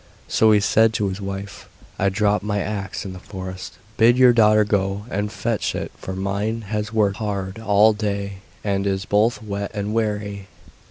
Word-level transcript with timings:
So 0.27 0.51
he 0.51 0.59
said 0.59 0.93
to 0.93 1.09
his 1.09 1.21
wife: 1.21 1.69
'I 1.99 2.05
have 2.05 2.13
dropped 2.13 2.43
my 2.43 2.59
axe 2.59 3.05
in 3.05 3.13
the 3.13 3.19
forest, 3.19 3.77
bid 3.97 4.17
your 4.17 4.33
daughter 4.33 4.63
go 4.63 5.05
and 5.11 5.31
fetch 5.31 5.75
it, 5.75 5.91
for 5.95 6.13
mine 6.13 6.61
has 6.63 6.91
worked 6.91 7.17
hard 7.17 7.59
all 7.59 7.93
day 7.93 8.39
and 8.63 8.87
is 8.87 9.05
both 9.05 9.43
wet 9.43 9.69
and 9.75 9.93
weary. 9.93 10.47